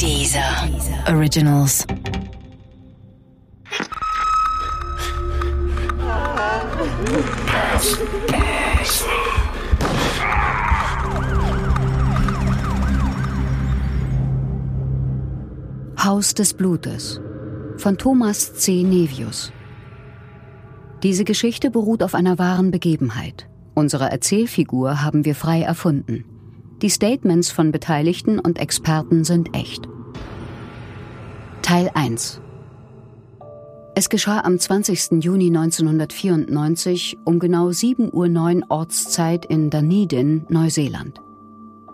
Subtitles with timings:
[0.00, 0.40] Dieser
[1.08, 1.86] Originals.
[16.02, 17.20] Haus des Blutes
[17.76, 18.82] von Thomas C.
[18.82, 19.52] Nevius.
[21.02, 23.50] Diese Geschichte beruht auf einer wahren Begebenheit.
[23.74, 26.24] Unsere Erzählfigur haben wir frei erfunden.
[26.82, 29.86] Die Statements von Beteiligten und Experten sind echt.
[31.60, 32.40] Teil 1
[33.94, 35.22] Es geschah am 20.
[35.22, 41.20] Juni 1994 um genau 7.09 Uhr Ortszeit in Dunedin, Neuseeland.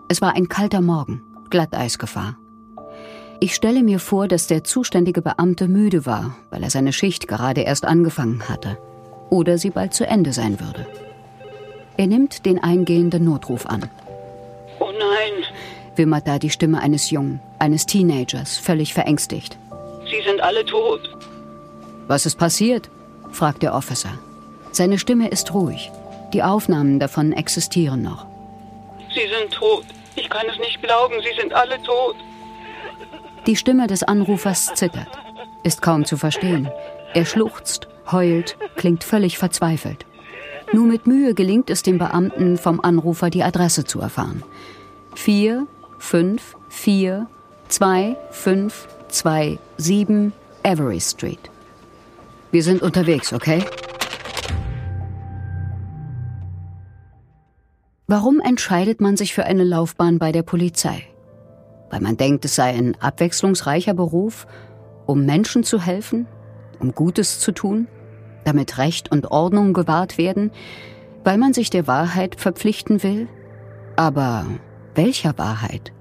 [0.07, 2.37] Es war ein kalter Morgen, Glatteisgefahr.
[3.41, 7.59] Ich stelle mir vor, dass der zuständige Beamte müde war, weil er seine Schicht gerade
[7.59, 8.77] erst angefangen hatte.
[9.29, 10.87] Oder sie bald zu Ende sein würde.
[11.97, 13.89] Er nimmt den eingehenden Notruf an.
[14.99, 15.43] Nein,
[15.95, 19.57] wimmert da die Stimme eines Jungen, eines Teenagers, völlig verängstigt.
[20.09, 21.01] Sie sind alle tot.
[22.07, 22.89] Was ist passiert?
[23.31, 24.17] fragt der Officer.
[24.71, 25.91] Seine Stimme ist ruhig.
[26.33, 28.25] Die Aufnahmen davon existieren noch.
[29.13, 29.85] Sie sind tot.
[30.15, 32.15] Ich kann es nicht glauben, Sie sind alle tot.
[33.45, 35.07] Die Stimme des Anrufers zittert,
[35.63, 36.69] ist kaum zu verstehen.
[37.13, 40.05] Er schluchzt, heult, klingt völlig verzweifelt.
[40.73, 44.43] Nur mit Mühe gelingt es dem Beamten, vom Anrufer die Adresse zu erfahren.
[45.17, 47.27] 4, 5, 4,
[47.69, 50.31] 2, 5, 2, 7
[50.63, 51.39] Avery Street.
[52.51, 53.63] Wir sind unterwegs, okay?
[58.05, 61.03] Warum entscheidet man sich für eine Laufbahn bei der Polizei?
[61.89, 64.45] Weil man denkt, es sei ein abwechslungsreicher Beruf,
[65.07, 66.27] um Menschen zu helfen,
[66.79, 67.87] um Gutes zu tun,
[68.45, 70.51] damit Recht und Ordnung gewahrt werden,
[71.23, 73.27] weil man sich der Wahrheit verpflichten will?
[73.95, 74.45] Aber
[74.97, 75.93] welcher Wahrheit?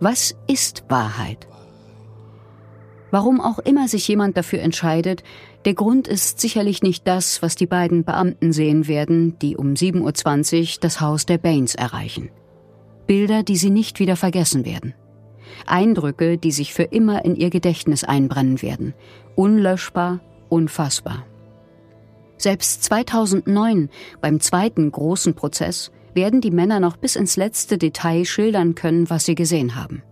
[0.00, 1.46] Was ist Wahrheit?
[3.12, 5.22] Warum auch immer sich jemand dafür entscheidet,
[5.64, 10.60] der Grund ist sicherlich nicht das, was die beiden Beamten sehen werden, die um 7.20
[10.60, 12.30] Uhr das Haus der Baines erreichen.
[13.06, 14.94] Bilder, die sie nicht wieder vergessen werden.
[15.66, 18.94] Eindrücke, die sich für immer in ihr Gedächtnis einbrennen werden.
[19.36, 21.26] Unlöschbar, unfassbar.
[22.38, 23.90] Selbst 2009,
[24.20, 29.24] beim zweiten großen Prozess, werden die Männer noch bis ins letzte Detail schildern können, was
[29.24, 30.02] sie gesehen haben.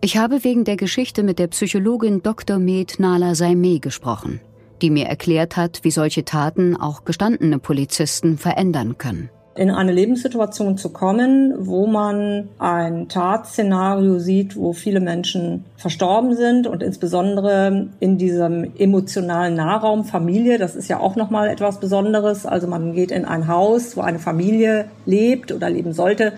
[0.00, 2.58] Ich habe wegen der Geschichte mit der Psychologin Dr.
[2.58, 4.40] Med Nala Saimeh gesprochen,
[4.80, 10.78] die mir erklärt hat, wie solche Taten auch gestandene Polizisten verändern können in eine Lebenssituation
[10.78, 18.16] zu kommen, wo man ein Tatszenario sieht, wo viele Menschen verstorben sind und insbesondere in
[18.16, 23.10] diesem emotionalen Nahraum Familie, das ist ja auch noch mal etwas Besonderes, also man geht
[23.10, 26.32] in ein Haus, wo eine Familie lebt oder leben sollte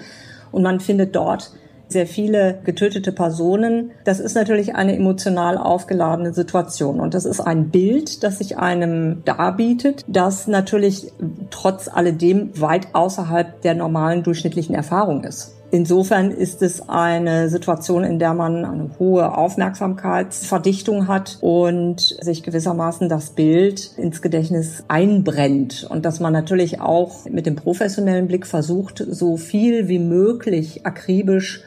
[0.51, 1.53] und man findet dort
[1.89, 3.91] sehr viele getötete Personen.
[4.05, 7.01] Das ist natürlich eine emotional aufgeladene Situation.
[7.01, 11.13] Und das ist ein Bild, das sich einem darbietet, das natürlich
[11.51, 15.55] trotz alledem weit außerhalb der normalen durchschnittlichen Erfahrung ist.
[15.75, 23.09] Insofern ist es eine Situation, in der man eine hohe Aufmerksamkeitsverdichtung hat und sich gewissermaßen
[23.09, 25.85] das Bild ins Gedächtnis einbrennt.
[25.91, 31.65] Und dass man natürlich auch mit dem professionellen Blick versucht, so viel wie möglich akribisch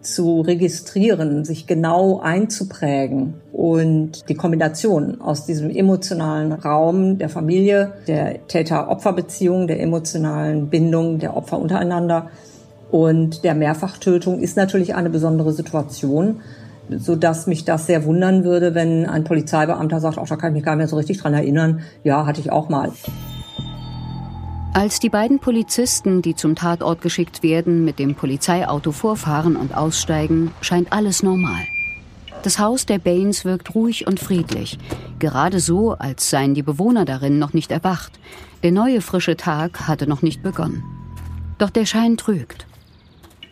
[0.00, 8.48] zu registrieren, sich genau einzuprägen und die Kombination aus diesem emotionalen Raum der Familie, der
[8.48, 12.30] Täter-Opfer-Beziehung, der emotionalen Bindung der Opfer untereinander
[12.90, 16.40] und der Mehrfachtötung ist natürlich eine besondere Situation,
[16.90, 20.54] so dass mich das sehr wundern würde, wenn ein Polizeibeamter sagt, auch da kann ich
[20.54, 21.80] mich gar nicht mehr so richtig dran erinnern.
[22.02, 22.92] Ja, hatte ich auch mal.
[24.74, 30.50] Als die beiden Polizisten, die zum Tatort geschickt werden, mit dem Polizeiauto vorfahren und aussteigen,
[30.60, 31.62] scheint alles normal.
[32.42, 34.78] Das Haus der Baines wirkt ruhig und friedlich,
[35.18, 38.18] gerade so, als seien die Bewohner darin noch nicht erwacht.
[38.62, 40.82] Der neue frische Tag hatte noch nicht begonnen.
[41.56, 42.66] Doch der Schein trügt.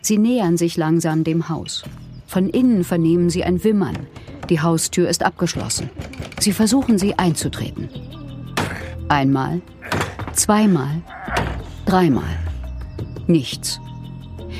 [0.05, 1.83] Sie nähern sich langsam dem Haus.
[2.27, 3.95] Von innen vernehmen sie ein Wimmern.
[4.49, 5.89] Die Haustür ist abgeschlossen.
[6.41, 7.87] Sie versuchen, sie einzutreten.
[9.07, 9.61] Einmal,
[10.33, 11.01] zweimal,
[11.85, 12.37] dreimal.
[13.27, 13.79] Nichts.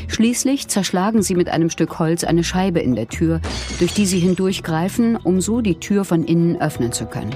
[0.07, 3.41] Schließlich zerschlagen sie mit einem Stück Holz eine Scheibe in der Tür,
[3.79, 7.35] durch die sie hindurchgreifen, um so die Tür von innen öffnen zu können.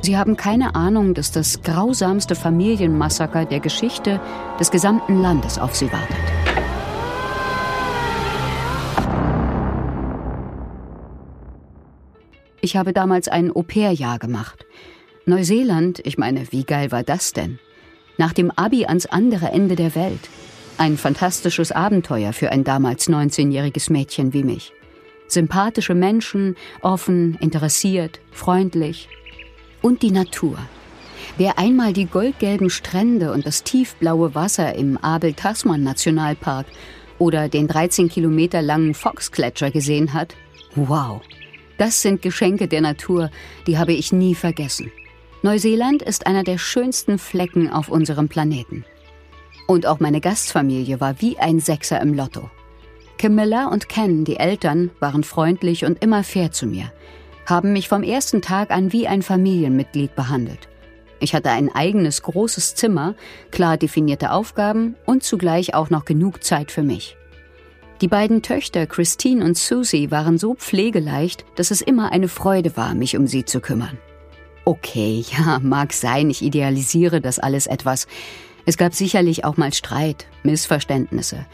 [0.00, 4.20] Sie haben keine Ahnung, dass das grausamste Familienmassaker der Geschichte
[4.60, 6.16] des gesamten Landes auf sie wartet.
[12.66, 14.66] Ich habe damals ein Au-pair-Jahr gemacht.
[15.24, 17.60] Neuseeland, ich meine, wie geil war das denn?
[18.18, 20.28] Nach dem Abi ans andere Ende der Welt.
[20.76, 24.72] Ein fantastisches Abenteuer für ein damals 19-jähriges Mädchen wie mich.
[25.28, 29.08] Sympathische Menschen, offen, interessiert, freundlich.
[29.80, 30.58] Und die Natur.
[31.36, 36.66] Wer einmal die goldgelben Strände und das tiefblaue Wasser im Abel-Tasman-Nationalpark
[37.20, 40.34] oder den 13 Kilometer langen Fox-Gletscher gesehen hat,
[40.74, 41.22] wow,
[41.78, 43.30] das sind Geschenke der Natur,
[43.66, 44.90] die habe ich nie vergessen.
[45.42, 48.84] Neuseeland ist einer der schönsten Flecken auf unserem Planeten.
[49.66, 52.50] Und auch meine Gastfamilie war wie ein Sechser im Lotto.
[53.18, 56.92] Camilla und Ken, die Eltern, waren freundlich und immer fair zu mir,
[57.46, 60.68] haben mich vom ersten Tag an wie ein Familienmitglied behandelt.
[61.18, 63.14] Ich hatte ein eigenes großes Zimmer,
[63.50, 67.16] klar definierte Aufgaben und zugleich auch noch genug Zeit für mich.
[68.02, 72.94] Die beiden Töchter Christine und Susie waren so pflegeleicht, dass es immer eine Freude war,
[72.94, 73.96] mich um sie zu kümmern.
[74.66, 78.06] Okay, ja, mag sein, ich idealisiere das alles etwas.
[78.66, 81.46] Es gab sicherlich auch mal Streit, Missverständnisse.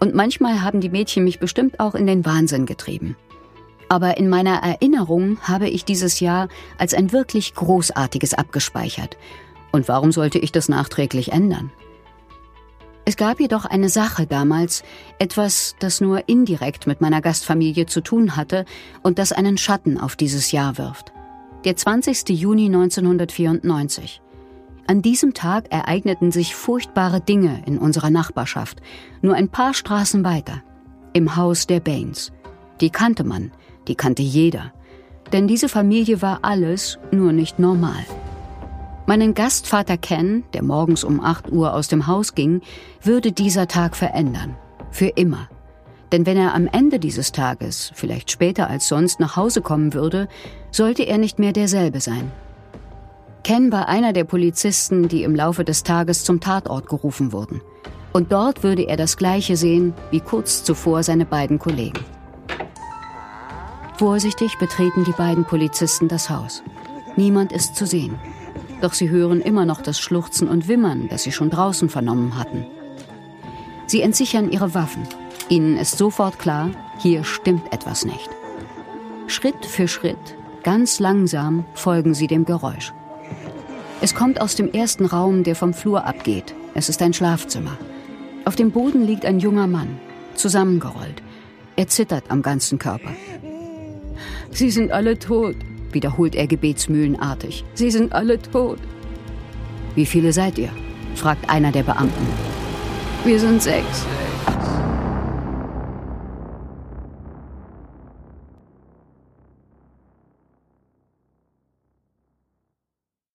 [0.00, 3.16] Und manchmal haben die Mädchen mich bestimmt auch in den Wahnsinn getrieben.
[3.88, 6.48] Aber in meiner Erinnerung habe ich dieses Jahr
[6.78, 9.16] als ein wirklich großartiges abgespeichert.
[9.70, 11.70] Und warum sollte ich das nachträglich ändern?
[13.06, 14.82] Es gab jedoch eine Sache damals,
[15.18, 18.64] etwas, das nur indirekt mit meiner Gastfamilie zu tun hatte
[19.02, 21.12] und das einen Schatten auf dieses Jahr wirft
[21.64, 22.28] der 20.
[22.28, 24.20] Juni 1994.
[24.86, 28.82] An diesem Tag ereigneten sich furchtbare Dinge in unserer Nachbarschaft,
[29.22, 30.62] nur ein paar Straßen weiter,
[31.14, 32.32] im Haus der Baines.
[32.82, 33.50] Die kannte man,
[33.88, 34.72] die kannte jeder,
[35.32, 38.04] denn diese Familie war alles, nur nicht normal.
[39.06, 42.62] Meinen Gastvater Ken, der morgens um 8 Uhr aus dem Haus ging,
[43.02, 44.56] würde dieser Tag verändern.
[44.90, 45.48] Für immer.
[46.10, 50.28] Denn wenn er am Ende dieses Tages, vielleicht später als sonst, nach Hause kommen würde,
[50.70, 52.32] sollte er nicht mehr derselbe sein.
[53.42, 57.60] Ken war einer der Polizisten, die im Laufe des Tages zum Tatort gerufen wurden.
[58.14, 62.00] Und dort würde er das Gleiche sehen wie kurz zuvor seine beiden Kollegen.
[63.98, 66.62] Vorsichtig betreten die beiden Polizisten das Haus.
[67.16, 68.18] Niemand ist zu sehen.
[68.84, 72.66] Doch sie hören immer noch das Schluchzen und Wimmern, das sie schon draußen vernommen hatten.
[73.86, 75.08] Sie entsichern ihre Waffen
[75.48, 78.28] Ihnen ist sofort klar, hier stimmt etwas nicht.
[79.26, 82.92] Schritt für Schritt, ganz langsam, folgen sie dem Geräusch.
[84.02, 86.54] Es kommt aus dem ersten Raum, der vom Flur abgeht.
[86.74, 87.78] Es ist ein Schlafzimmer.
[88.44, 89.98] Auf dem Boden liegt ein junger Mann,
[90.34, 91.22] zusammengerollt.
[91.76, 93.12] Er zittert am ganzen Körper.
[94.50, 95.56] Sie sind alle tot,
[95.94, 97.64] wiederholt er gebetsmühlenartig.
[97.74, 98.78] Sie sind alle tot.
[99.94, 100.70] Wie viele seid ihr?
[101.14, 102.26] fragt einer der Beamten.
[103.24, 104.04] Wir sind sechs.